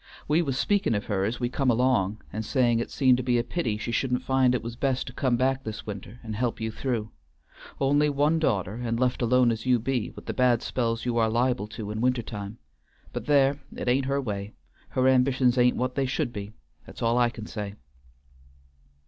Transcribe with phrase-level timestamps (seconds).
[0.27, 3.37] "We was speaking of her as we come along, and saying it seemed to be
[3.37, 6.59] a pity she should'nt feel it was best to come back this winter and help
[6.59, 7.11] you through;
[7.79, 11.29] only one daughter, and left alone as you be, with the bad spells you are
[11.29, 12.57] liable to in winter time
[13.13, 14.53] but there, it ain't her way
[14.89, 16.53] her ambitions ain't what they should be,
[16.87, 17.75] that's all I can say."